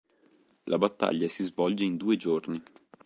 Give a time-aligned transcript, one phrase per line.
[0.65, 2.59] La battaglia si svolge in due giorni.